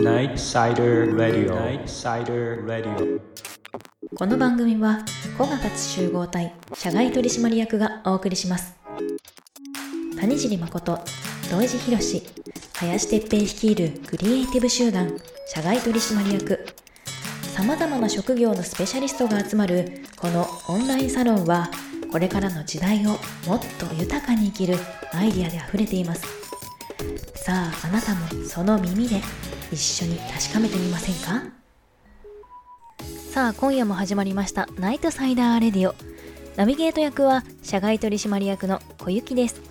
[0.00, 1.54] Night Sider Radio.
[1.54, 3.20] Night Sider Radio.
[4.16, 5.04] この番組は
[5.36, 8.74] 古賀達集合体社外取締役がお送りします。
[10.18, 11.00] 谷尻誠
[11.50, 11.98] 土井地博
[12.78, 15.14] 林哲平率いるクリエイティブ集団
[15.46, 16.66] 社外取締役。
[17.42, 21.68] さまざまな職業のスペシャリストが集まるこのオンラインサロンは
[22.10, 23.10] これからの時代を
[23.46, 24.78] もっと豊かに生きる
[25.12, 26.49] アイディアであふれています
[27.34, 29.20] さああなたもその耳で
[29.72, 31.42] 一緒に確かめてみませんか？
[33.30, 35.94] さあ今夜も始まりましたナイトサイダーレディオ。
[36.56, 39.62] ナビゲート役は社外取締役の小雪です。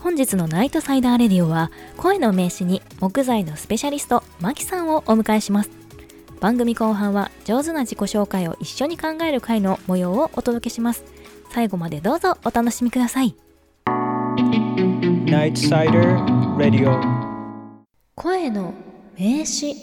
[0.00, 5.70] 本日のナイトサイダーレディオは声の名刺に木材のスペシャリストマキさんをお迎えします。
[6.40, 11.04] 番組後半は上手な自己紹介を一緒に考える会の模様をお届けします。
[11.50, 13.36] 最後までどうぞお楽しみください。
[15.26, 17.00] Night Sider Radio
[18.16, 18.74] 声の
[19.18, 19.74] 名詞。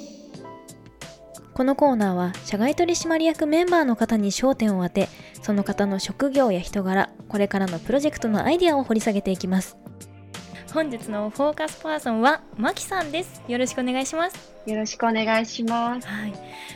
[1.55, 5.09] このコーナーは社外取締役メンバーの方に焦点を当て
[5.41, 9.75] その方の職業や人柄これからのプロジェクトのアイデアを掘り下げていきます。
[10.71, 13.41] 本日のフォーカスパーソンはマキさんです。
[13.47, 14.53] よろしくお願いします。
[14.67, 16.07] よろしくお願いします。
[16.07, 16.33] はい。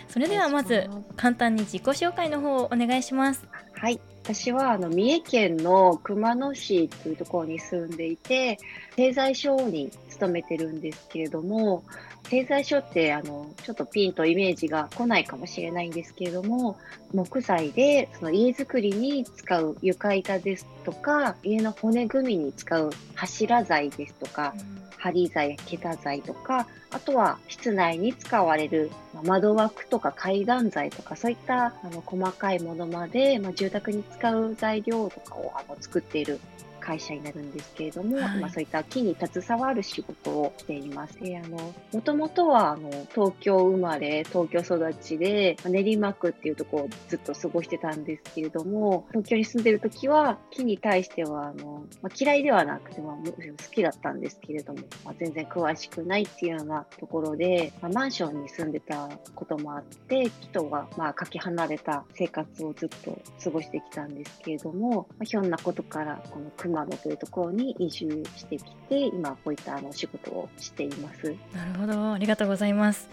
[0.07, 3.47] それではまず簡単に自己紹介の方をお願いします。
[3.73, 8.59] はい、私はあの三重県の熊野市というところに住んでいて、
[8.95, 11.83] 製材商に勤めてるんですけれども、
[12.31, 16.77] 製材所ってあのちょっとピンとイメージが来ないかもしれないんですけれども、
[17.13, 24.53] 木材でその家づくりに使う床板ですとか、家の骨組みに使う柱材ですとか、
[24.97, 28.91] 針材桁材とか、あとは室内に使われる
[29.25, 36.39] 窓枠とか階段材とか、そういったあの細かいものまで、まあ、住宅に使う材料とかをあの作っている
[36.81, 41.19] 会社になるんですけれども、はいまあ、そういった木に携わる仕事をしています。
[41.19, 53.31] であのもともとはあの東京生まれ、東京育ちで、まあ練馬区っていうところをずっと過ごしてたんですけれども、東京に住んでる時は木に対してはあの、まあ、嫌いではなくて、まあ、好
[53.71, 71.35] きだったんですけれども、まあ、全然詳しくないっていうようなところで、まあ、マンションに住んでたこともあって、木とはまあかけ離れた生活をずっと過ごしてきたんですけれども、まあ、ひょんなことからこの熊野というところに移住してきて、今こういったあの仕事をしています。
[71.53, 73.09] なるほどありがとうございます。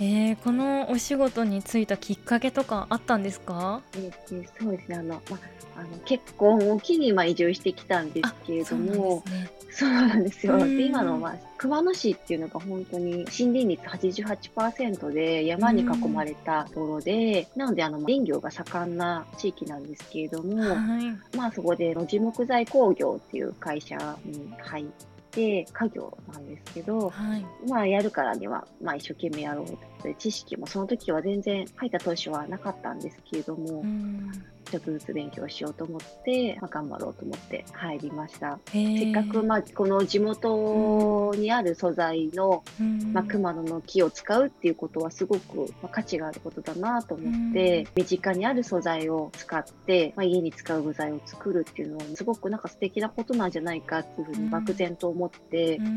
[0.00, 3.80] えー、このお仕事に就いたきっかけとかあったんですか？
[3.92, 4.00] で
[4.40, 5.36] でそうですね、あの、ま
[5.76, 9.22] あ、あの結婚を機にまあ移住してきたんですけれども、
[9.70, 10.54] そうなんですよ。
[10.54, 10.76] うん。
[10.76, 21.36] で今の、まあ、熊野市っていうのが本当に森林率88%で山に囲まれたところで、なのであの林業が盛んな地域なんですけれども、はい。
[21.36, 24.86] まあそこで路地木材工業っていう会社に入っ
[25.30, 27.46] て、家業なんですけど、はい。
[27.68, 29.66] まあやるからには、まあ一生懸命やろう
[30.02, 34.30] と知識もその時は全然入った当初はなかったんですけれども、うん
[34.70, 38.58] ちょっとずつ勉強しようと思って、まあ、頑張ろうと思って入りました。
[38.66, 43.12] せっかく、まあ、この地元にある素材の、うん。
[43.12, 54.44] まあ、熊野の木を使うっていうことはすごく、まあ、価値があることだなと思って、身近にある素材を使って、まあ、家に使う具材を作るっていうのはすごくなんか素敵なことなんじゃないかっていうふううん。
[54.44, 55.86] に漠然と思って、うん。
[55.86, 55.90] う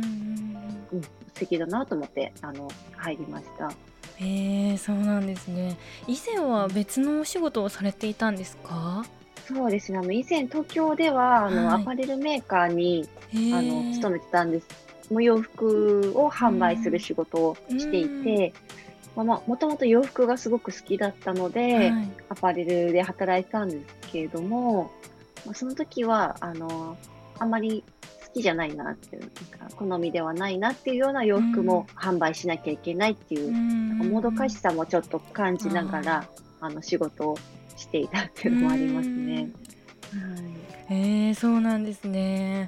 [0.97, 3.71] ん素敵だなと思ってあの入りました。
[4.17, 5.77] へえそうなんですね。
[6.07, 9.05] 以前は別のお仕事をされていたんですか？
[9.47, 9.97] そうですね。
[9.97, 11.81] あの以前東京ではあの、はい。
[11.81, 13.57] アパレルメーカーにへー。
[13.57, 14.67] あの勤めてたんです。
[15.11, 18.53] もう洋服を販売する仕事をしていて、
[19.15, 22.11] まあまあ、もともと洋服がすごく好きだったので、はい。
[22.29, 24.91] アパレルで働いてたんですけれども、
[25.45, 26.95] まあ、その時はあの
[27.39, 27.83] あんまり
[28.18, 36.29] 好きじゃないなっていう、なんか好みではないなっていうような洋服も販売しなきゃいけないっていう、なんかもどかしさもちょっと感じながら、
[36.61, 37.37] あの仕事を
[37.77, 39.49] していたっていうのもありますね。
[40.87, 40.95] はい。
[40.95, 42.67] へえそうなんですね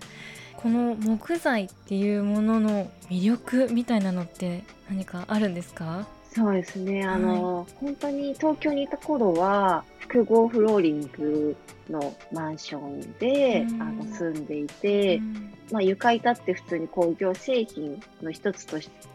[0.61, 6.07] この木材っていうものの魅力みたいなのって何かあるんですか？
[6.33, 11.57] そうですね、あの、本当に東京にいた頃は、複合フローリング
[11.89, 13.81] のマンションで、うん。
[13.81, 15.53] あの住んでいて、うん。
[15.71, 19.09] まあ、床板って普通に工業製品の一つとして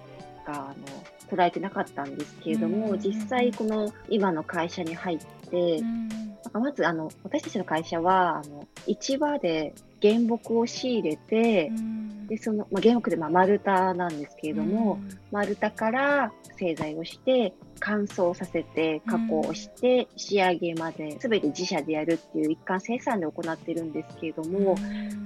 [0.45, 0.75] かあ
[1.33, 3.01] の捉えてなかったんですけれども、うん。
[3.01, 6.09] 実際この今の会社に入って、うん
[6.47, 11.73] なんかまずあの私たちの会社はあの市場で原木を仕入れて、
[12.29, 15.01] でその、まあ、原木で、まあ、丸太なんですけれども、
[15.33, 24.77] 丸太から製材をして乾燥させて加工して仕上げまで全て自社でやるっていう一貫生産で行ってるんですけれども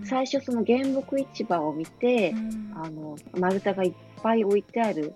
[0.05, 2.35] 最初その原木市場を見て
[2.75, 3.93] あの丸太がいっ
[4.23, 5.14] ぱい置いてある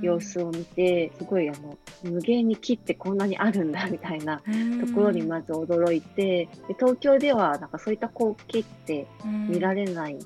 [0.00, 9.06] 様子を見てすごいあの無限に木ってこんなにあるんだみたいなところにまず驚いてで東京ではなんかそういった光景って
[9.48, 10.18] 見られない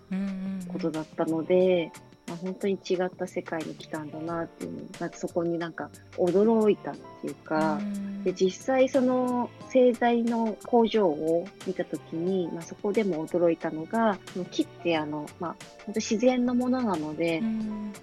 [0.69, 7.79] ことだったので、まあ、本当に違った世界に来たんだなっていうのまずそこになんか驚いたっていうか、
[8.25, 14.19] で実際その製材の工場を見た時に、まあ、そこでも驚いたのが
[14.51, 15.57] 木ってあの、まあ、
[15.87, 17.43] 本当自然のものなので、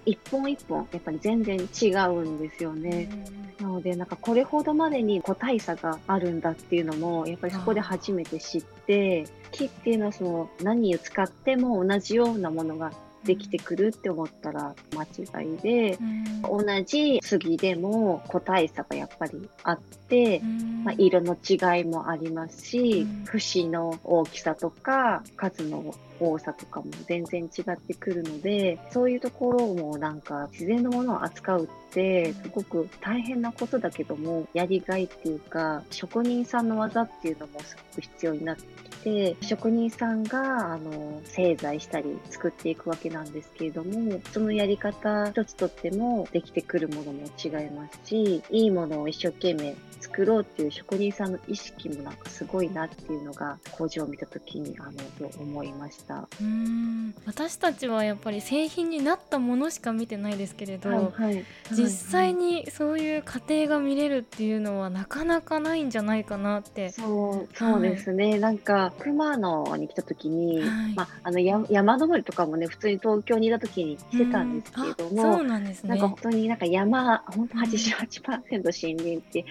[0.04, 3.08] 一本一本やっぱり全然違うんですよね。
[3.60, 12.92] なのでなんかこれほどまでに個体差があるんだっていうのもやっぱりそこで初めて知って木っていうのはその何を使っても同じようなものが
[13.28, 54.84] できてくるって思ったら間違いで、うん、同じ杉でも個体差がやっぱりあって、うん、まあ、色の違いもありますし、うん、節の大きさとか数の多さとかも全然違ってくるのでそういうところもなんか自然のものを扱うってすごく大変なことだけどもやりがいっていうか職人さんの技っていうのもすごく必要になってて職人さんがあの製材したり作っていくわけなんですけれどもそのやり方一つとってもできてくるものも違いますしいいものを一生懸命作ろうっていう職人さんの意識もなんかすごいなっていうのが工場を見た時にあ
[55.22, 56.28] の思いました。
[56.40, 57.14] うん。
[57.26, 66.90] 私たちはやっぱり製品になったものしか見てないですけれど、はいはい、実際にそういう過程が見れるっていうのはなかなかないんじゃないかなって。
[66.90, 70.62] そうそうですね、はい、なんか熊野に来た時に、
[70.94, 79.44] まあ、あの山登りとかもね普通に東京にいた時にしてたんですけれども、そうなんですねなんか本当になんか山本当88%森林って、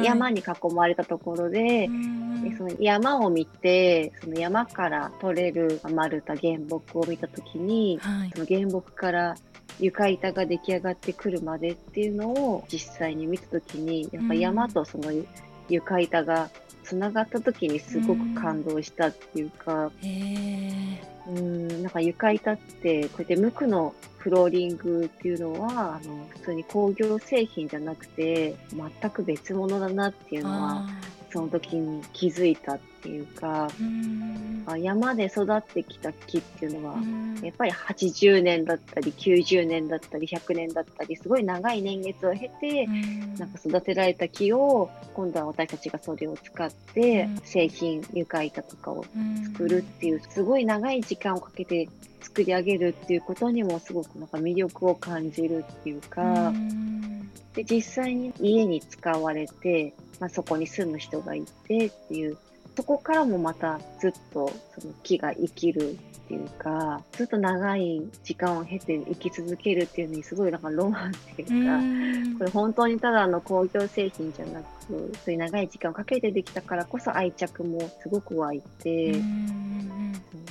[0.00, 1.88] 山に囲まれたところで、
[2.42, 9.34] でその山を見てその山から取れる丸太原木を見た時に、はい、その原木から
[9.78, 15.12] 床板が出来上がってくるまでっていうのを実際に見た時にやっぱ山とその
[15.68, 16.50] 床板が
[16.82, 20.98] つながった時にすごく感動したっていうか、うん、
[21.28, 30.86] うんなんか床板ってこうやって無垢のフローリングっていうのはあの普通に工業製品じゃなくて全く別物だなっていうのは
[31.32, 33.68] その時に気づいたっていうか、
[34.70, 36.96] う山で育ってきた木っていうのは、
[37.42, 42.86] やっぱり80年だったり90年だったり100年だったりすごい長い年月を経て、
[43.38, 49.06] なんか育てられた木を今度は私たちがそれを使って製品床板とかを
[49.52, 51.88] 作るっていうすごい長い時間をかけて
[52.20, 56.52] 作り上げるっていうことにもすごくなんか魅力を感じるっていうか、
[57.54, 62.38] で実際に家に使われてまあ、そこに住む人がいてっていう
[62.76, 65.94] そこからもまたずっとその木が生きるっ
[66.28, 79.12] ていうかずっと長い時間を経て生き続けるっていうのにすごいなんかロマンっていうかこれ本当にただの工業製品じゃなくそういう長い時間をかけてできたからこそ愛着もすごく湧いて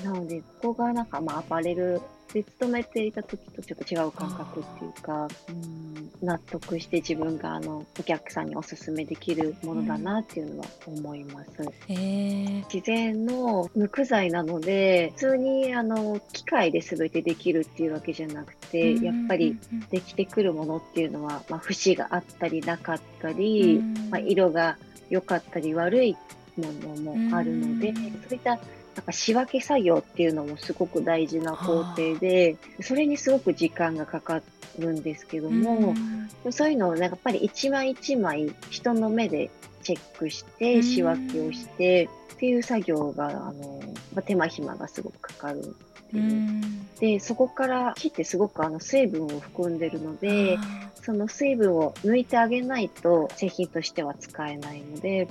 [0.04, 2.02] なのでここがなんかまあアパレル
[2.34, 11.52] で勤めていた時とちょっと違う感覚っていうか、うん、納得して自分があのお客さんにおすすめできるものだなっていうのは思います。
[11.62, 19.58] うん、自然の無垢材なので普通にあの機械で全てできるっていうわけじゃなくて、やっぱり
[19.90, 24.78] できてくるものっていうのは、まあ、節があったりなかったり、まあ、色が
[25.10, 26.16] 良かったり悪い
[26.58, 28.00] ものもあるので、そ
[28.32, 28.60] ういった
[28.96, 34.42] なんか仕分け作業っていうのもすごく大事な工程で、それにすごく時間がかか
[34.80, 35.94] るんですけども、
[36.52, 39.50] そういうのをなんかやっぱり一枚一枚人の目で
[39.84, 43.80] チェックして仕分けをしてっていう作業があの、
[44.14, 46.62] まあ、手間暇がすごくかかるっていう。
[47.00, 50.58] でそこから木ってすごくあの水分を含んでるので
[51.04, 55.28] その水分を抜いてあげないと製品としては使えないので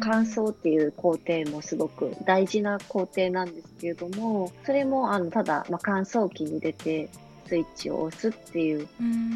[0.00, 7.08] 乾燥っていう工程もすごく大事な工程なんですけれどもそれもあのただ、まあ、乾燥機に入れて
[7.48, 8.86] スイッチを押すっていう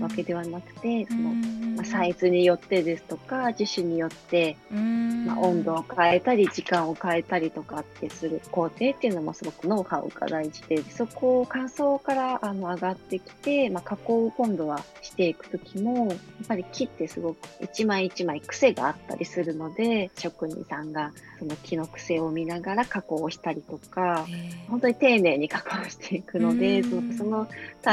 [0.01, 1.33] わけではなくて、その
[1.73, 16.17] まあ、サイズによってですとか樹種によって、まあ、温度を変えたり時間を変えたりとかってする工程っていうのもすごくノウハウが大事でそこを乾燥からあの上がってきて、まあ、加工を今度はしていく時もやっ
[16.47, 24.27] ぱり木ってすごく一枚一枚癖があったりするので職人さんがその木の癖を見ながら加工をしたりとか
[24.69, 27.49] 本当に丁寧に加工していくのでそのその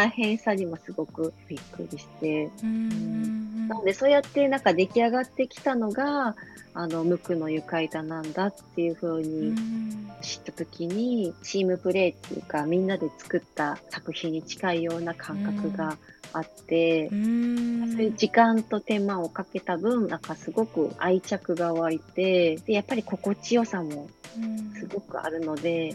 [0.09, 2.49] 大変さにもすごくびっくりして。
[2.63, 6.35] なのでそうやってなんか出来上がってきたのが
[6.73, 9.53] あの無垢の床板なんだっていう風に
[10.21, 15.97] 知った時にチームプレーっていうかみんなで作った作品に近いような感覚が
[16.33, 24.09] あって、そういう時間と手間をかけた分なんかすごく愛着が湧いてでやっぱり心地よさも
[24.79, 25.93] すごくあるので、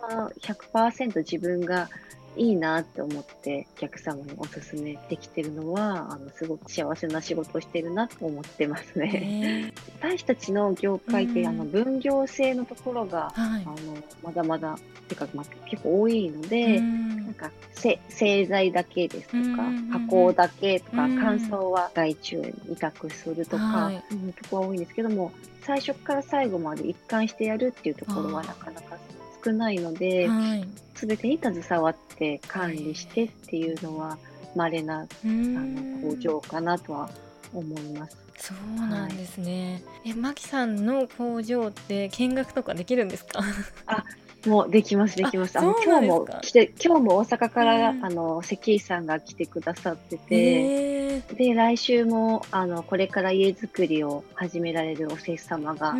[0.00, 1.88] まあ、100%自分が
[2.36, 9.72] いいなって思ってお客様におすすめできてるのはあのすごく幸せな仕事をしてるなと思ってますね。
[10.00, 13.76] 私たちの業界って、うん、あの分業制のところが、はい、あの
[14.22, 23.96] まだまだてか、まあ、結構多いので、うん、なんかせ製材だけですとか、うん、加工だけとか、乾燥は外注に委託するとか、はい、
[24.40, 28.96] ところが多いんですけども最初から最後まで一貫してやるっていうところはなかなか
[29.44, 34.18] 少ないので、はい、全てに携わって管理してっていうのは
[34.54, 37.10] 稀なあの工場かなとは
[37.52, 38.16] 思います。
[38.38, 39.82] そうなんですね。
[40.04, 43.40] はい、え、マキさんの工場って見学とかできるんですか？
[43.86, 44.04] あ、
[44.46, 45.58] もうできますできます。
[45.58, 55.94] あの今日も来て今日も大阪から、うん、あの関井さんが来てくださってて、で来週もあのこれから家づくりを始められるおせっ様が、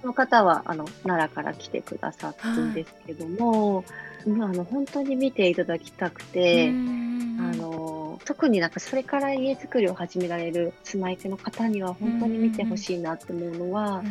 [0.00, 3.84] その方はあの奈良から来てくださったんですけども、はい、
[4.26, 14.02] あの本当に見ていただきたくて、あの特になんかそれから家づくりを始められる住まい手の方には本当に見てほしいなって思うのは、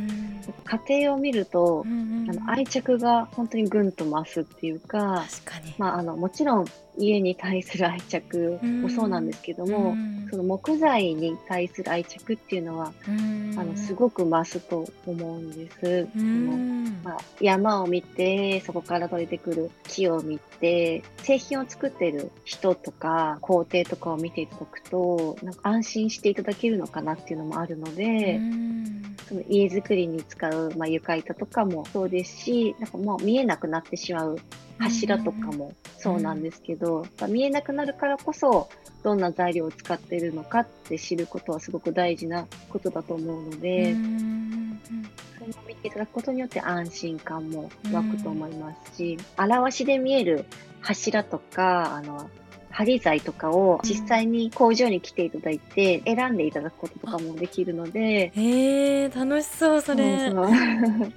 [0.87, 5.25] 家庭を見ると、あの愛着が本当にぐんと増すっていうか
[5.77, 6.65] まあ、あのもちろん
[7.01, 9.95] 家に対する愛着もそうなんですけども、
[10.29, 16.07] その木材に対する愛着っていうのは、あのすごく増すと思うんです。
[16.13, 28.39] そのまあ、山を見てそこから取れてくる木を見て製品を作ってる人とか工程とかを見ていただくとなんか安心していただけるのかなっていうのもあるので
[29.27, 34.39] その家づくりに使う、まあ、床板とかもそうですしなんかもう見えなくなってしまう
[34.81, 38.69] 柱とかもそうなんですけど、うん、見えなくなるからこそ
[39.03, 44.79] どんな材料を使っているのかって知ることはすごく大事なことだと思うので、うん、
[45.39, 50.45] それを見ていただくことによって安心感も湧くと思いますし、うん、表しで見える
[50.81, 52.29] 柱とかあの
[52.71, 60.29] 針材とかを実際に工場に来ていただいて選んでいただくこととかもできるので、へえ楽しそうそれ。
[60.31, 61.11] そうそう。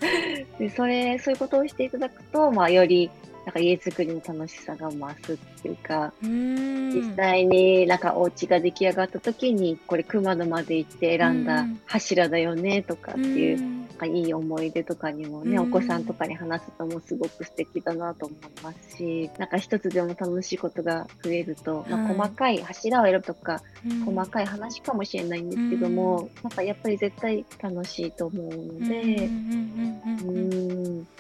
[0.59, 3.11] でそれそういうことをしていただくと、まあ、より
[3.45, 23.61] なんか家づくりの楽しさが増すっていうか、う実際になんかお家が出来上がった時に、これ熊野まで行って選んだ柱だよねとかっていう、なんかいい思い出とかにもね、お子さんとかに話すともすごく素敵だなと思いますし、なんか一つでも楽しいことが増えると、まあ、細かい柱を選ぶとか、
[24.07, 29.74] 細かい話かもしれないんですけども、なんかやっぱり絶対楽しいと思うので、うん、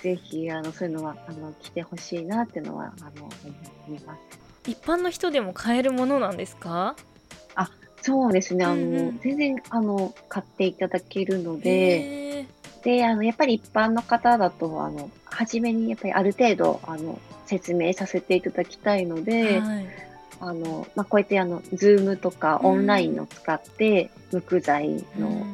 [0.04, 3.24] ぜひあのそういうのはあの来てほしいなっていうのはあの
[3.86, 4.14] 思いま
[4.62, 4.70] す。
[4.70, 6.94] 一般の人でも買えるものなんですか？
[7.54, 7.70] あ、
[8.02, 8.66] そうですね。
[8.66, 12.46] あの、うん、全然あの買っていただけるので、
[12.82, 19.58] であのやっぱり一般の方だとあの初めにやっぱりある程度あの説明させていただきたいので。
[19.58, 19.86] はい
[20.40, 25.46] あのまあ、こうやってあの Zoom とかオンラインを使って、無垢材の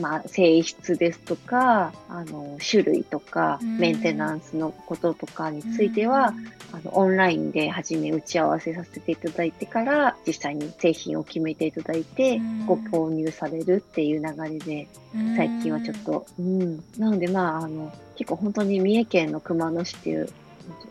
[0.00, 6.34] まあ、性質ですとかあの種類とか、メンテナンスのこととかについては、
[6.72, 14.88] あのオンラインで初め打ち合わせさせていただいてから実際に製品を決めていただいて、ご購入されるっていう流れで
[15.36, 20.28] 最近はちょっと、うん、なのでまああの結構本当に三重県の熊野市っていう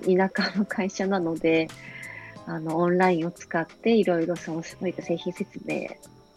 [0.05, 1.69] 田舎の会社なので
[2.45, 5.87] あのオンラインを使っていろいろそういった製品説明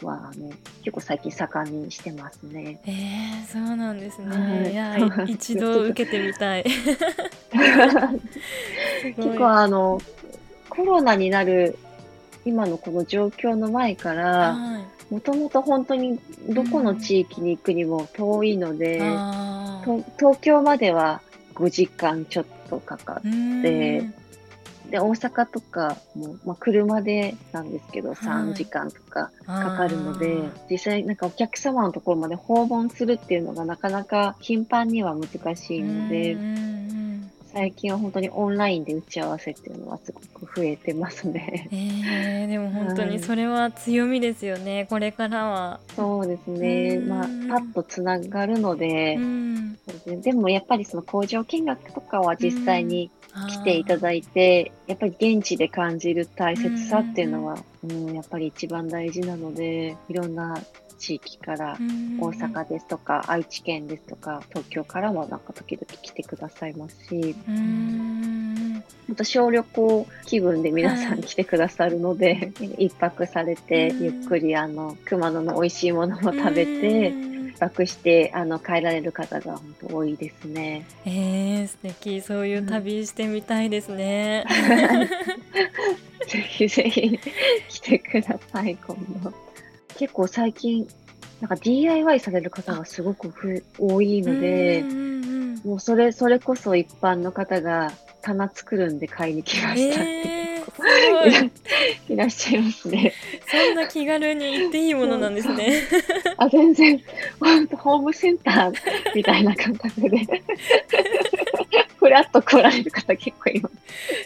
[0.06, 0.50] はあの
[0.82, 2.80] 結構最近盛んにしてますね。
[2.86, 4.36] えー、そうなんですね。
[4.36, 6.64] はい、いや一度受けてみたい。
[9.16, 10.00] 結構あの
[10.68, 11.78] コロナになる
[12.44, 14.56] 今のこの状況の前から
[15.10, 16.18] もともと本当に
[16.48, 21.20] どこの地域に行くにも遠いので、うん、東京までは
[21.54, 24.21] 5時間ちょっとかかって。
[24.92, 36.36] で大阪とかも、まあ、車でなんですけど、3時間とかかかるので実際なんかお客様のところまで訪問するっていうのがなかなか頻繁には難しいので。
[37.52, 41.68] 最近は本当にオンラインで打ち合わせっていうのはすごく増えてますね。
[41.70, 45.78] えー、でも本当にそれは強みですよね、はい、これからは。
[45.94, 49.18] そうですね、まあ、パッとつながるので、
[50.06, 60.58] ででもやっぱりその工場見学とかは実際に来ていただいて、やっぱり現地で感じる大切さっていうのは、うん、やっぱり一番大事なので、いろんな
[61.02, 61.76] 地域から
[62.20, 68.84] 大阪ですとか愛知県ですとか東京からもなんか時々来てくださいますし本
[69.16, 80.86] 当小旅行気分で皆さん来てくださるので、一泊されてゆっくりあの熊野の美味しいものも食べて一泊してあの帰られる方が本当多いですね。
[81.04, 84.44] えー、素敵そういう旅してみたいですね。
[86.26, 87.18] ぜひぜひ
[87.68, 89.32] 来てください今度。
[89.96, 90.86] 結構最近、
[91.40, 94.84] なんか DIY される方がすごくふ多いので、
[95.64, 97.92] もうそれ、それこそ一般の方が
[98.22, 101.50] 棚作るんで買いに来ましたって、えー、
[102.14, 103.12] いらっしゃいますね。
[103.52, 105.82] そんな気軽に行っていいものなんですね。
[106.38, 107.00] あ、全然、
[107.38, 108.74] 本当ホームセンター
[109.14, 110.26] みたいな感覚で。
[111.96, 113.74] ふらっと来られる方結構います。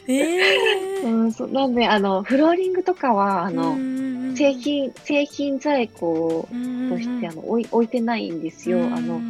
[0.08, 3.76] えー、うん、そうなんで、あの、フローリングとかは、あの、
[4.36, 6.48] 製品、製品在庫
[6.88, 8.84] としてあの置い置いてないんですよ。
[8.84, 9.20] あの、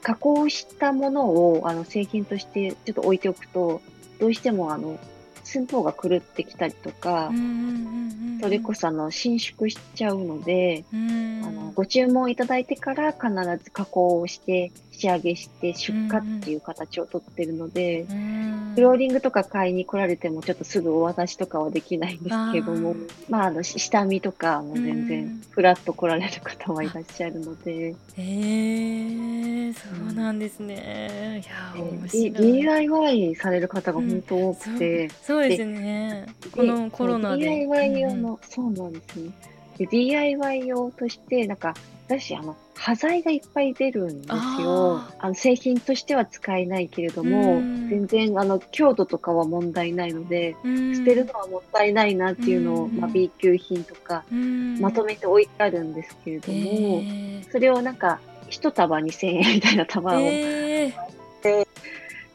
[0.00, 3.80] 加工したものをあの製品としてちょっと置いておくと、
[4.20, 4.98] どうしてもあの
[5.44, 7.30] 寸法が狂ってきたりとか、
[8.40, 13.28] それこそあの伸縮しちゃうので、あのご注文いただいてから必
[13.62, 18.06] ず加工をして仕上げして出荷っていう形をとってるので、
[18.74, 22.94] フローリングとか買いに来られてもちょっとすぐお渡しとかはできないんですけども、
[23.28, 27.72] まああの下見とかも全然フラッと来られる方はいらっしゃるので。
[27.72, 29.41] へえー、
[29.74, 31.42] そうなんですね。
[31.44, 32.62] いや、面白い。
[32.62, 36.26] DIY される方が本当多くて、そうですね。
[36.52, 37.44] このコロナで。
[37.44, 39.30] DIY 用の、うん、そうなんですね。
[39.78, 41.74] で DIY 用として、なんか、
[42.06, 44.28] 私、あの、端材がいっぱい出るんです
[44.62, 45.02] よ。
[45.18, 54.24] あの製品としては使えないけれども、全然、あの、強度とかは問題ないので、捨てるのはもったいないなっていうのを、まあ、B 級品とか、
[54.80, 57.02] まとめて置いてあるんですけれども、
[57.52, 58.18] それをなんか、
[58.52, 61.66] 一束2000円みたいな束を、えー、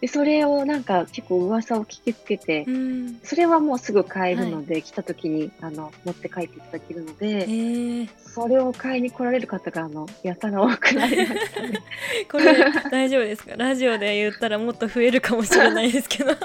[0.02, 11.84] で、それをなんか結構噂を聞きつけて、うん、それはもうすぐ買えるので、はい、来た時にあの持って帰っていただけるので、えー、それを買いに来られる方があのやたら多くなりましたね。
[12.32, 13.56] これ大丈夫ですか？
[13.56, 16.32] ラジオで言ったらもっと増えるかもしれないですけど。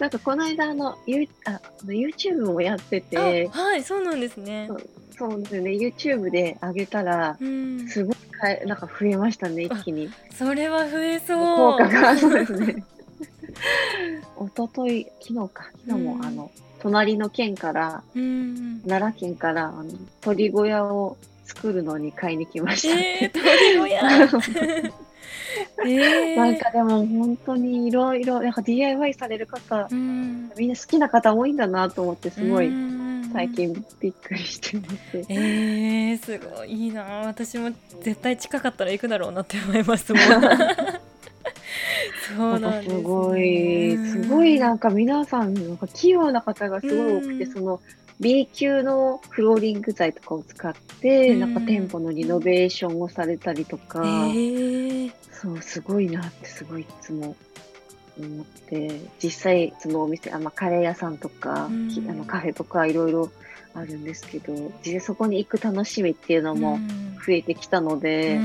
[0.00, 4.68] なんかこの間あの、ユあ YouTube もやってて、はいそうなんですね
[5.18, 5.70] そうですね。
[5.72, 10.10] YouTube で上げたら、うん、すごいかえなんか増えましたね一気に。
[10.32, 11.38] それは増えそう。
[11.38, 12.84] 効果がそうですね。
[14.36, 15.64] 一昨日昨日か。
[15.86, 16.50] 昨日も、うん、あの
[16.80, 19.84] 隣の県から、うん、奈良県からあの
[20.20, 24.92] 鳥小屋を作るのに買いに来ました、えー、鳥小屋？
[25.84, 32.68] えー、なんかでも本当にいろいろ DIY される方、うん、みんな好きな方多いんだなと思ってすごい
[33.32, 34.94] 最近びっくりしてます。
[35.28, 37.02] えー、すごいいいな。
[37.26, 40.22] 私も絶対近かったら行くだろうなって思いますもん。
[42.36, 44.58] そうなんです、ね、すごい、すごい。
[44.58, 47.80] なんか皆さん、なんか器用な方がすごい多くて、その
[48.20, 54.02] B 級のフローリング材とかを使って、なんか店舗のリノベーションをされたりとか、
[55.30, 57.36] そう、すごいなってすごいいつも
[58.18, 63.30] 思って、実際そのお店、あまあ、カレー屋さんとか、あのカフェとかいろいろ
[63.74, 64.52] あるんですけど、
[64.84, 66.78] 実際そこに行く楽しみっていうのも
[67.26, 68.42] 増えてきたので、やっ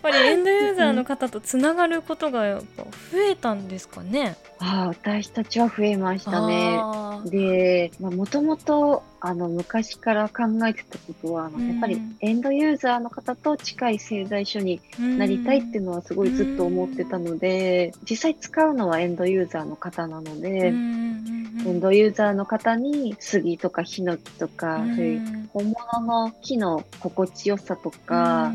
[0.00, 2.88] ぱりエンドユーザーの方とつながることがやっぱ増
[3.30, 4.36] えたんですかね。
[4.58, 6.80] ああ、私たちは増えましたね。
[7.26, 28.52] で、もともとあの昔から考えてたことは、うん、やっぱりエンドユーザーの方と近い製材所になりたいっていうのはすごいずっと思ってたので、うん、実際使うのはエンドユーザーの方なので、うん、エンドユーザーの方に杉とかヒノキとか、そういう本物の木の心地よさとか、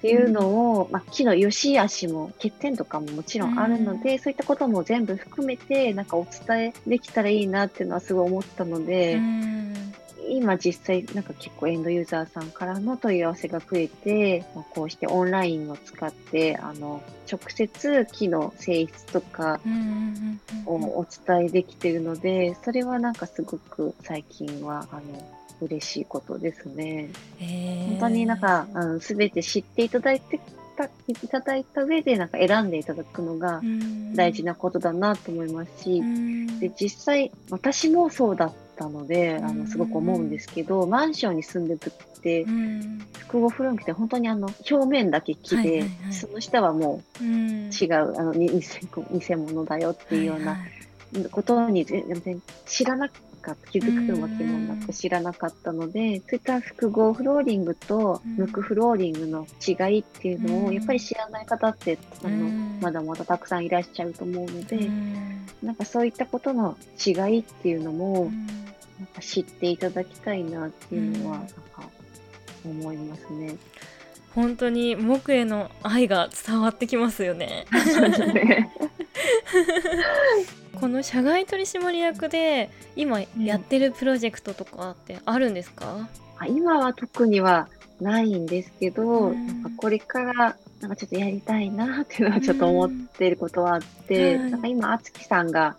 [0.00, 9.20] っていうのを、まあ、木の良し悪しも欠点とかももちろんあるので、そういったことも全部含めてなんかお伝えできたらいいなっていうのはすごい思ったので、
[10.30, 19.60] 今実際なんか結構エンドユーザーさんからの問い合わせが増えて、まあ、こうしてオンラインを使ってあの直接木の性質とか
[20.64, 27.10] をお伝えできているので、それはなんかすごく最近はあの嬉しいことですね。
[27.38, 28.66] 本当になんか、
[29.00, 30.40] すべて知っていただいて
[30.76, 33.60] たいただいた上でなんか選んでいただくのが
[34.14, 36.02] 大事なことだなと思いますし、
[36.60, 42.46] で実際私もそうだったので、あのすごく思うんですけど、マンションに住んでる時って、
[43.18, 50.56] 複合フロンって本当にあの表面だけ木で、その下はもう違う、あの偽偽物だよっていうような
[51.30, 62.48] ことに全然知らなか気づくわけもなく知らなかったので、そういった複合フローリングと無垢フローリングの違いっていうのを、やっぱり知らない方ってあの
[62.80, 64.90] まだまだたくさんいらっしゃると思うので、
[65.62, 68.30] なんかそういったことの違いっていうのも、
[68.98, 71.54] なんか知っていただきたいなっていうのは、なんか
[72.64, 73.56] 思いますね。
[74.34, 77.66] 本当に木への愛が伝わってきますよね。
[77.72, 78.72] そうですね
[80.80, 86.08] この社外取締役で今やってるプロジェクトとかってあるんですか、
[86.40, 87.68] うん、今は特には
[88.00, 95.76] ないんですけど、うん、これからなんかちょっとやりたいなっていうのはちょっと思ってることはあって、うん、なんか今、あつきさんが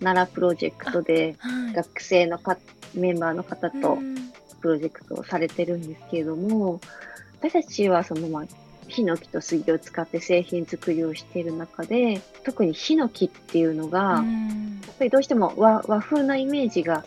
[0.00, 1.36] 奈良プロジェクトで
[1.74, 2.56] 学生のか、
[2.94, 3.98] メンバーの方と
[4.62, 6.80] プロジェクトをされてるんですけれども、
[7.40, 8.44] 私たちはそのまあ
[8.88, 14.24] ヒノキと杉を使って製品作りをしている中で特にヒノキっていうのが、
[14.86, 17.04] やっぱりどうしても和和風なイメージが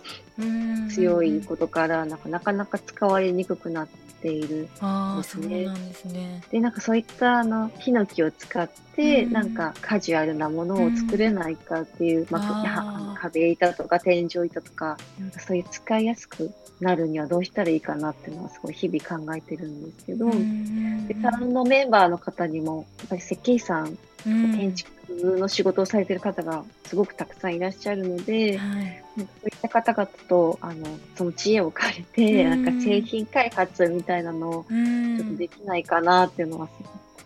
[0.90, 3.88] 強いことからなんかなかなか使われにくくなっ
[4.22, 6.42] ているんですね。
[6.52, 36.70] で、ね、なんかそういったあのヒノキを使って、なんかカジュアルなものを作れないかっていう、まあ、壁板とか天井板とかなんかそういう使いやすくなるにはどうしたらいいかなっていうのはすごい日々考えてるんですけど、でサロンのメンバーの方にもやっぱり設計士さん、建築の仕事をされてる方がすごくたくさんいらっしゃるので、はい、そういった方々とあのその知恵を借りて、なんか製品開発みたいなのをちょっとできないかなっていうのは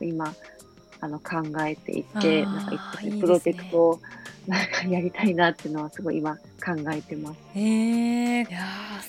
[0.02, 0.34] 今
[1.02, 4.00] あの考えていて、なんかプロジェクトを
[4.48, 7.38] なんかやりたいなっていうのはすごい今考えてます。
[7.56, 8.60] えー、いや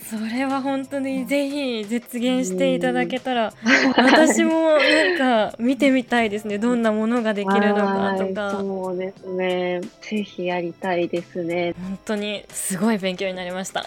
[0.09, 3.53] それは本当にぜひ実現していただけたら、
[3.97, 8.51] 私もなんか見てみたいですねどんなものができるのかとか。
[8.53, 11.75] そうですねぜひやりたいですね。
[11.81, 13.85] 本当にすごい勉強になりました。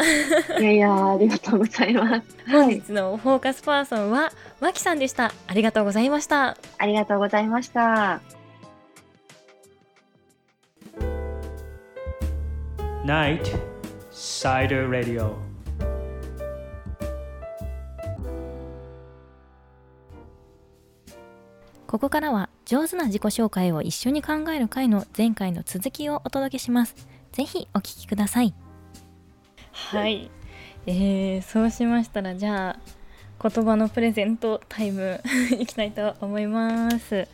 [0.59, 2.23] いやいやありがとうございます。
[2.51, 5.33] 本日のフォーカスパーソンはわきさんでした。
[5.47, 6.57] ありがとうございました。
[6.77, 8.38] ありがとうございました。
[13.09, 13.41] Night
[14.11, 15.33] Cider Radio
[21.87, 27.07] ここからは上手な自己紹介を一緒に考える回の前回の続きをお届けします。
[27.31, 28.53] ぜひお聞きください。
[29.71, 30.29] はい、
[30.85, 32.79] えー、そうしましたらじゃあ
[33.41, 35.19] 言葉のプレゼントタイム
[35.59, 37.27] いきたいと思います。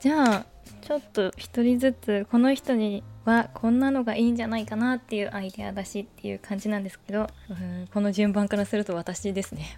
[0.00, 0.46] じゃあ
[0.82, 9.76] ちょっと一人ずつこの人にはこんなのがいいんじゃないかなっていうアイデアだしっていう感じなんですけどうんこの順番からすると私ですね。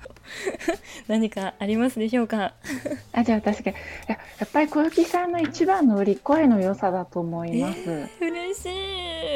[1.08, 2.54] 何かありますでしょうか？
[3.12, 3.76] あじゃあ確かに。
[4.08, 8.68] ややっぱり小雪さんの一番の売り声の良さだと思います、えー、嬉し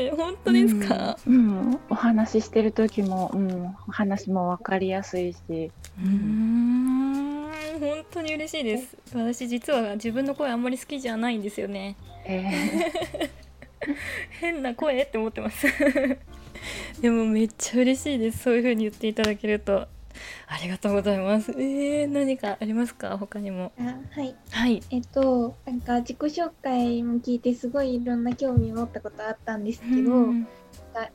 [0.08, 0.10] い。
[0.16, 1.38] 本当ですか、うん、う
[1.70, 5.70] ん、お話ししてる時も、うん、お話も分かりやすいし。
[6.02, 8.96] うん本当に嬉しいです。
[9.14, 11.96] 私実は自分の声あんまり好きじゃないんですよね。
[12.24, 13.45] えー
[14.40, 15.66] 変な声って思ってます。
[17.00, 18.38] でもめっちゃ嬉しいです。
[18.44, 19.86] そういう風に言っていただけると。
[20.48, 21.52] ありがとうございます。
[21.52, 23.18] えー、何かありますか？
[23.18, 23.72] 他にも。
[23.78, 24.34] あはい。
[24.50, 24.82] はい。
[24.90, 30.48] えっとなんか自己紹介も聞いてすごいいろんな興味を持ったことあったんですけど、うん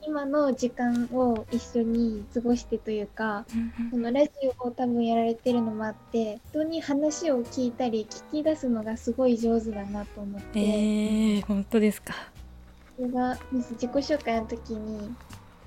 [0.06, 3.46] 今の時間を一緒に過ごしてというか、
[3.90, 10.60] このラジオを多分やられてるのもあって人に話を聞いたり聞き出すのがすごい上手だなと思って。
[10.60, 12.14] えー、本当ですか？
[12.98, 15.14] それが自己紹介の時に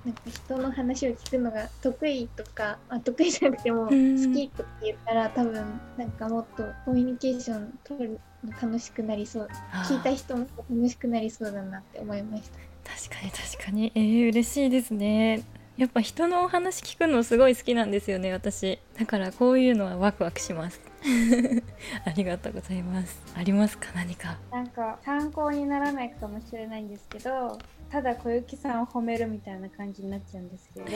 [0.04, 9.48] なんか人の話を聞くのが得意とか、あ、得意じゃなくても好きとか言ったら、多分なんかもっとコミュニケーション取るの楽しくなりそう。
[9.88, 12.58] 聞いた人も楽しくなりそうだなって思いました。
[12.84, 13.92] 確かに確かに。
[13.94, 15.42] えー、嬉しいですね。
[15.78, 18.78] やっぱ人のお話聞くのすごい好きなんですよね私。
[18.98, 20.80] だからこういうのはワクワクします
[22.06, 23.20] ありがとうございます。
[23.36, 23.88] ありますか？
[23.94, 24.38] 何か？
[24.50, 27.58] なんか参考にならないかもしれないんですけど
[27.90, 30.86] ただ小雪さんを褒めるみたいな感じになっちゃうんですけど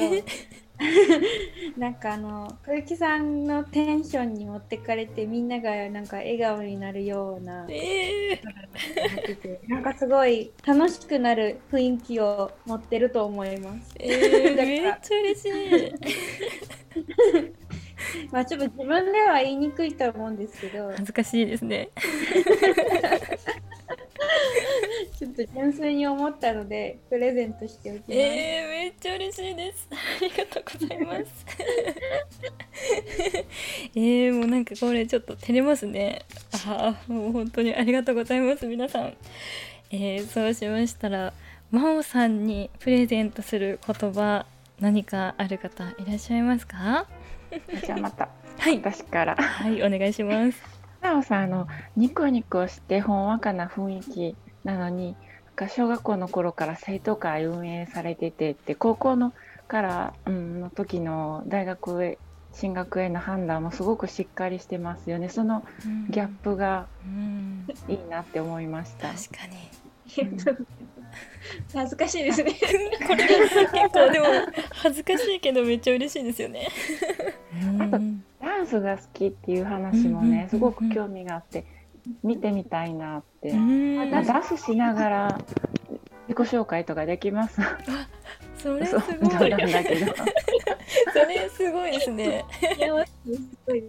[1.79, 13.95] なんかあの小雪さんのテンションに持ってかれてみんながなんか笑顔になるようなえー、なんかすごい楽しくなる雰囲気を持ってると思います。
[14.01, 15.93] えー、 めっちゃ嬉しい
[18.31, 21.91] まあちょっと自分では言いにくいと思うんですけど恥ずかしいですね
[25.19, 28.13] ちょっと純粋に思ったのでプレゼントしておきます。
[28.13, 29.89] えー、めっちゃ嬉しいです。
[29.91, 31.47] ありがとうございます。
[33.97, 36.23] えー、もうなんかこれちょっと照れますね。
[36.69, 39.17] ああ、もう本当にありがとうございます、皆さん。
[39.91, 41.33] えー、そうしましたら、
[41.73, 44.47] 真央さんにプレゼントする言葉、
[44.79, 47.07] 何かある方いらっしゃいますか？
[47.85, 49.37] じゃあまたはい、私から。
[49.37, 50.63] はい、お願いします。
[51.01, 59.33] なおさんあのニコニコしてほんわかな雰囲気なのになんか小学校の頃から生徒会運営されててって高校の
[59.69, 62.19] から、うん、の時の大学へ
[62.53, 65.65] 進学への判断もすごくしっかりしてますよねその
[66.11, 69.09] ギャップがうん、いいなって思いました。
[69.09, 70.88] 確かに。
[71.73, 72.53] 恥ずかしいですね。
[73.07, 73.55] これ結
[73.93, 74.27] 構でも
[74.71, 76.69] 恥ずかしいけどめっちゃ嬉しいですよね。
[77.81, 81.65] あとうんダンスが好きっていう話もねすごく興味があって
[82.23, 85.41] 見てみたいなって、うんまあダンスしながら
[86.29, 87.61] 自己紹介とかできます
[88.59, 89.05] それすごい。
[89.31, 90.15] 冗談だけど
[91.13, 92.45] それすごいですね。
[92.61, 92.67] す
[93.67, 93.85] ごい。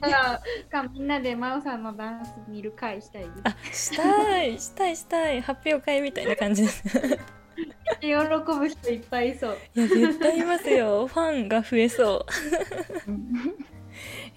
[0.00, 3.22] かかみんなで真央さんのダンス見る会したい？
[3.22, 3.28] で
[3.72, 3.94] す。
[3.94, 6.82] あ、したい、したい、したい、発表会みたいな感じです。
[8.00, 9.58] 喜ぶ人いっぱいいそう。
[9.74, 11.06] いや、絶対いますよ。
[11.12, 12.26] ファンが増えそう。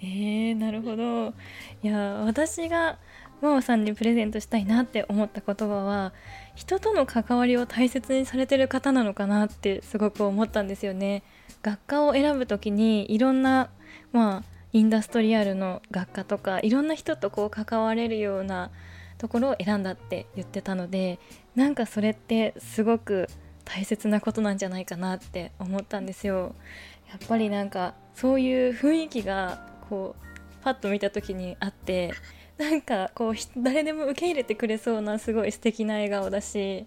[0.00, 1.34] えー、なるほど。
[1.82, 2.98] いや、私が。
[3.40, 6.12] 真央さんにプレゼントしたいなって思った言葉は
[6.56, 11.22] 人との関わりを大切にされてる方なのかなってすごく思ったんですよね
[11.62, 13.70] 学科を選ぶ時にいろんな
[14.10, 18.70] まあインダストリアルの学科とかいろんな人とこう関われるような
[19.16, 21.18] ところを選んだって言ってたので
[21.56, 23.28] なんかそれってすごく
[23.64, 26.54] 大切なことなんじゃないかなって思ったんですよ
[27.10, 32.12] やっぱりなんかそういう雰囲気がこうパッと見た時にあって
[32.58, 36.86] なんかこう誰でも受け入れてくれそうなすごい素敵な笑顔だし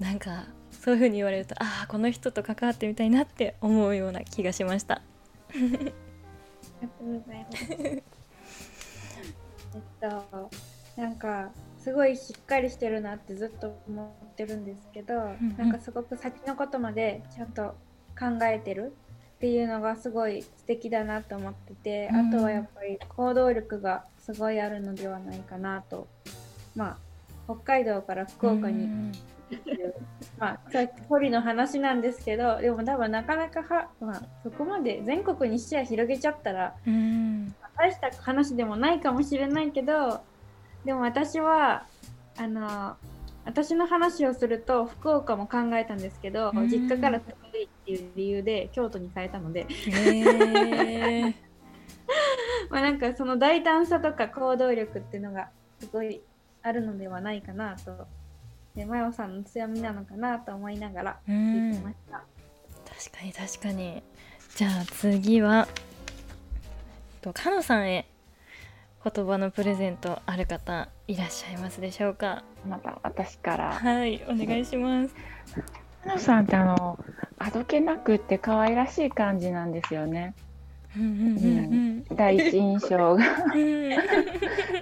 [0.00, 5.02] なんかそういう風に言われるとああこの人と関わってみたいなって思うような気がしました。
[6.82, 7.72] ありがとうございます。
[7.74, 8.02] え
[9.78, 10.50] っと、
[11.00, 17.74] なんか、すごいしっかりしてるなってずっと思ってるんですけど、うんなんかすごく先のことまでちゃんと
[18.18, 18.92] 考えてる
[19.36, 26.06] っていうのがすごい素敵だなと思ってて、うんあとはやっぱり行動力がすごいあるのではないかなと。
[26.76, 26.98] まあ、
[27.46, 29.12] 北海道から福岡にうん
[30.38, 40.20] まあ、さっき堀の話なんですけどでも多分なかなかは、まあ、そこまで全国に視野広げちゃったらうん大した話でもないかもしれないけど
[40.84, 41.86] でも私は
[42.36, 42.96] あの
[43.44, 51.34] 私の話をすると福岡も考えたんですけど、うん実家から遠いっていう理由で京都に変えたので、へえ
[52.70, 55.48] まあ、なんかその大胆さとか行動力っていうのが
[55.80, 56.22] すごい
[56.62, 58.06] あるのではないかなと。
[58.74, 62.22] で、マヨさんの強みなのかなと思いながらう聞いてんました。
[63.08, 64.02] 確かに確かに。
[64.56, 65.68] じゃあ次は
[67.20, 68.06] とかのさんへ
[69.04, 72.44] 言葉のプレゼントある方いらっしゃいますでしょうか？
[72.68, 73.72] また私から。
[73.72, 75.14] はいお願いします。
[76.04, 76.98] 花さんってあの
[77.38, 80.34] あどけなくって可愛らしい感じなんですよね
[82.14, 83.24] 第一印象が。
[83.54, 83.90] うん。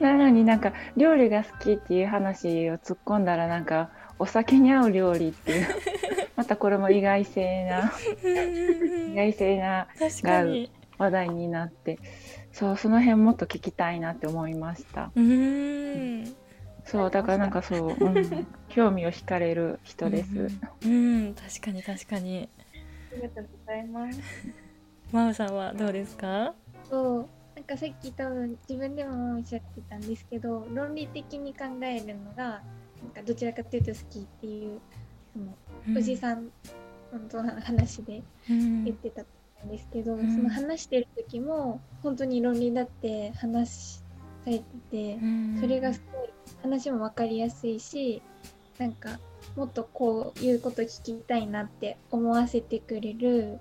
[0.01, 5.67] なのになんか料理が好きっていう話を突っ込んだらなんかお酒に合う料理っていう。
[6.37, 7.93] またこれも意外性な。
[9.13, 10.71] 意外性な確かに。
[10.99, 11.99] 話題になって。
[12.53, 15.13] そうその辺もっと聞きたいなって思いました。
[15.15, 16.35] うーん。
[16.85, 20.49] そうだからなんかそう、 うん、興味を惹かれる人です、
[20.85, 22.49] うん、うん確かに確かに。
[23.13, 24.21] ありがとうございます。
[25.13, 26.55] 真央さんはどうですか？
[26.89, 32.63] そうなんかさっき多分自分でもおっしゃってたんですけど論理的に考えるのが
[33.03, 34.81] なんかどちらかというと好きっていう
[35.33, 36.51] そのおじさん
[37.11, 38.85] 本当の話でうん。
[38.85, 40.37] 言ってたんですけど、ん。
[40.37, 44.03] その話してる時も本当に論理だって話さ
[44.47, 45.59] れてて、うん。
[45.61, 46.31] それがすごい
[46.63, 48.23] 話も分かりやすいし
[48.79, 49.19] なんか
[49.57, 53.59] もっとこういうこと聞きたいなって思わせてくれる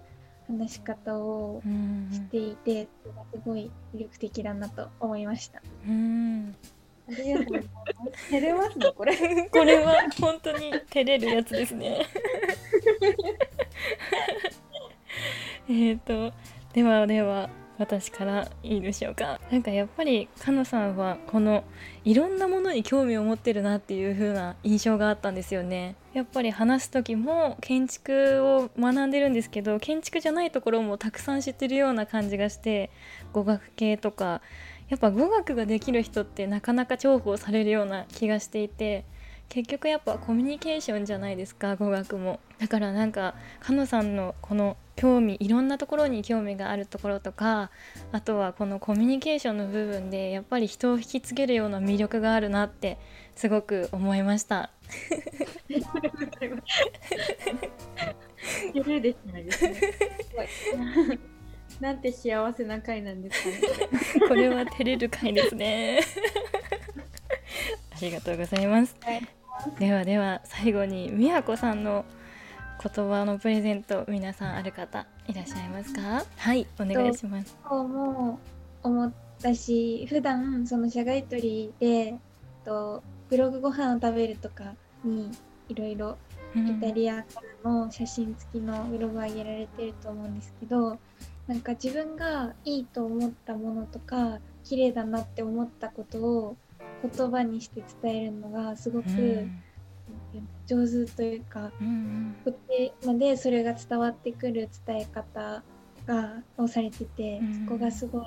[0.49, 5.61] 話し方をうんしていて、それがすごい魅力的だなと思いました。
[5.87, 6.55] うん
[7.07, 7.69] ありがとうございま
[8.17, 8.29] す。
[8.29, 9.15] 照れますね、これ。
[9.49, 12.05] これは本当に照れるやつですね。
[15.69, 16.33] えっと
[16.73, 19.39] ではでは私からいいでしょうか。
[19.49, 21.63] なんかやっぱりかのさんはこの
[22.03, 25.95] いろんなものに興味を持ってるなっていう風な印象があったんですよね。
[26.13, 32.91] やっぱり話す時も建築を学んでるんですけど建築じゃないところもたくさん知ってるような感じがして
[33.31, 34.41] 語学系とか
[34.89, 39.05] やっぱ語学ができる人ってなかなか重宝されるような気がしていて
[39.47, 42.39] 結局やっぱコミュニケーションじゃないですか語学も。
[42.59, 47.71] だからなんかかのさんのこの興味いろんなところに興味があるところとか
[48.11, 52.97] あとはこのコミュニケーションの部分でやっぱり人を引きつけるような魅力があるなって
[53.35, 54.71] すごく思いました
[58.73, 59.45] 照れですね。
[61.79, 63.49] なんて幸せな回なんですか
[64.19, 64.27] ね。
[64.27, 66.01] これは照れる回ですね
[67.91, 69.27] ありがとうございますはい
[69.77, 72.05] ではでは最後にみやこさんの
[72.81, 76.23] 言葉のプレゼント皆さんある方いらっしゃいますか？
[76.37, 76.65] はい。
[76.79, 77.57] お願いします。
[77.69, 78.39] 今日も。
[78.81, 79.11] 思っ
[79.41, 82.17] たし普段その社外取りで
[82.63, 85.29] とブログご飯を食べるとかに
[85.67, 86.17] いろいろ
[86.55, 90.97] イタリアからの写真付きのブログを上げられてると思うんですけど
[91.47, 96.55] なんか自分がいいと思ったものとか綺麗だなって思ったことを
[97.03, 99.61] 言葉にして伝えるのがすごくうん
[100.67, 102.53] 上手というかうん言
[103.03, 105.63] 葉でそれが伝わってくる伝え方
[106.05, 107.65] がをされててうん。
[107.65, 108.21] そこがすご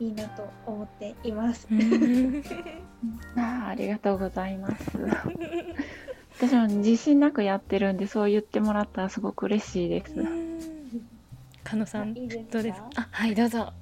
[0.00, 1.68] いいいなと思っています。
[1.70, 2.42] うん。
[3.36, 4.90] あーありがとうございます。
[6.36, 10.14] 私も自信なくやってるんで、そう言ってもらったらすごく嬉しいです。
[11.62, 12.52] かのさんいいですか？
[12.54, 12.88] どうですか？
[12.96, 13.72] あはいどうぞ。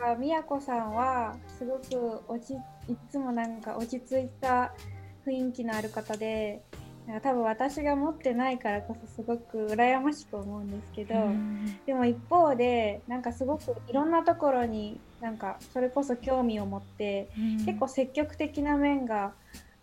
[0.00, 4.72] あみやこさんはすごく落ちいつもなんか落ち着いた
[5.26, 6.62] 雰囲気のある方で
[7.06, 11.14] なんか多分私が持ってないからこそすごく羨ましく思うんですけど、
[11.86, 17.28] でも一方でなんかすごくいろんなところになんかそれこそ興味を持って
[17.64, 19.32] 結構積極的な面が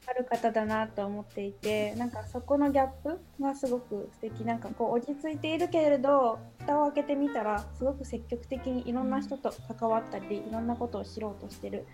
[0.06, 4.43] ある方だなと思っていてなんかそこのギャップがすごく素敵。
[4.43, 11.86] なんかこう落ち着いているけれど蓋を開けてみたらすごく積極的にいろんな人と関わったりいろんなことを知ろうとしてる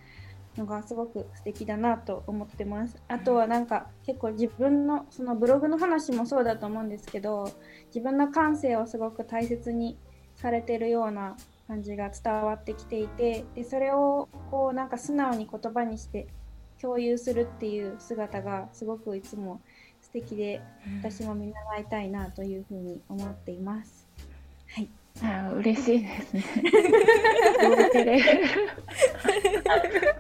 [0.60, 7.52] のがすごく素敵だなと思ってますあとはなんか結構自分のそのブログの話もそうだと思うんですけど
[7.88, 9.98] 自分の感性をすごく大切に
[10.36, 11.36] されてるような
[11.68, 16.28] 感じが伝わってきていてでそれをこうなんか素直に言葉にして
[16.82, 19.62] 共有するっていう姿がすごくいつも
[20.02, 20.62] 素敵で
[21.02, 24.08] 私も見習いたいなというふうに思っています。
[24.76, 24.90] はい、
[25.22, 26.44] あー嬉しいですね。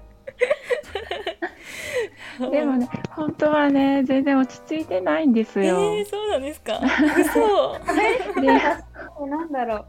[2.52, 5.78] でもね、本当はね、全然落ち着いてないんですえよ。
[5.96, 6.80] ー、そうなんですか？
[7.20, 7.78] 嘘。
[8.42, 9.86] でなんだろう。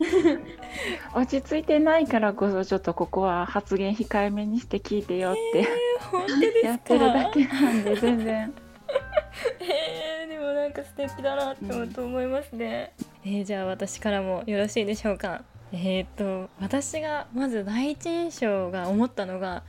[1.14, 5.66] 落ち着いてないからこそちょっとここは発言控えめにして聞いてよって、
[6.10, 6.68] 本当ですか？
[6.68, 8.52] やってるだけなんで全然。
[9.60, 12.92] えー、でもなんか素敵だなってと思いますね、
[13.24, 15.42] えーじゃあ私からもよろしいでしょうか？
[15.72, 19.62] えー、っと私がまず第一印象が思ったのが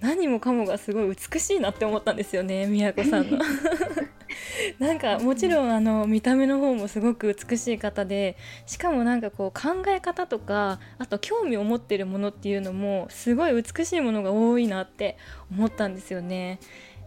[0.00, 3.38] 何もかもがすごい美しいなって思ったんですよね宮子さんの
[4.78, 8.36] なんかもちろんあの見た目の方もすごく美しい方で
[8.66, 15.16] しかもなんかこう考え方とかあと興味を持ってるものっていうのもすごい美しいものが多いなって
[15.50, 16.58] 思ったんですよね。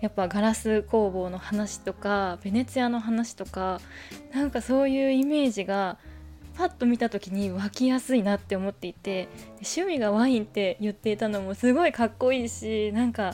[0.01, 3.79] やっぱガラス工房の話とかベネツィアの話とか
[4.33, 5.97] なんかそういうイメージが
[6.55, 13.33] パッと見た時に湧きやすいなって思っていて趣味がワインって言っていたのもすごいかっこいいしなんか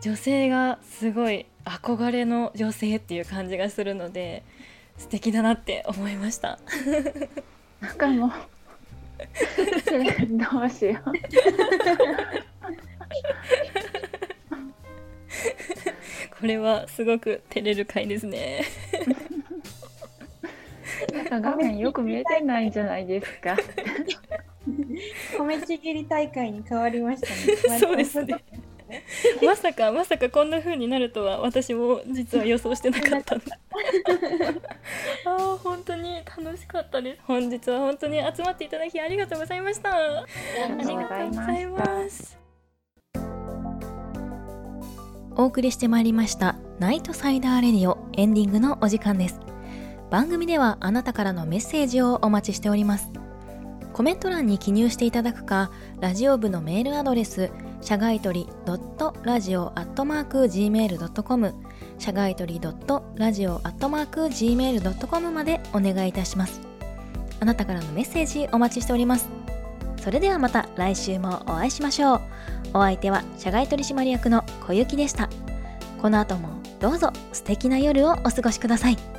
[0.00, 4.42] 女性がすごい憧れの女性っていう感じがするので
[4.98, 6.58] 素敵だなって思いました。
[7.80, 8.30] なんかもう
[10.38, 11.12] どうしよう
[16.38, 18.64] これはすごく照れる回ですね。
[21.12, 23.56] なんか画面よく見えてないんじゃないですか。
[25.38, 27.28] 米ちぎり大会に変わりました
[27.70, 27.78] ね。
[27.80, 28.36] そうですね。
[29.42, 33.36] まさかまさかこんな風になるとは私も実は予想してなかった
[35.24, 37.22] あー本当に楽しかったです。
[37.26, 39.90] 本日は本当に集まっていただきありがとうございました。
[39.96, 40.26] あ
[40.68, 42.42] りがとうございます
[45.34, 49.40] お送りしてまいりましたナイトサイダーレディオエンディングのお時間です
[50.12, 53.08] 番組ではあなたからのメッセージをお待ちしております。
[53.94, 55.70] コメント欄に記入していただくか
[56.00, 61.54] ラジオ部のメールアドレス社外取り .radio.gmail.com
[61.98, 66.60] 社外取り .radio.gmail.com までお願いいたします。
[67.40, 69.30] あなたからのメッセージお待ちしております。
[69.96, 72.20] それではまた来週もお会いしましょう。
[72.74, 75.30] お相手は社外取締役の小雪でした。
[76.02, 76.50] この後も
[76.80, 79.11] どうぞ素敵な夜をお過ごしください。